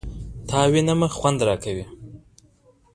تا 0.47 0.59
وينمه 0.71 1.07
خونـد 1.17 1.41
راكوي 1.47 1.85